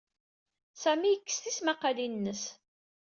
Sami 0.81 1.09
yekkes 1.11 1.37
tismaqalin-nnes. 1.43 2.43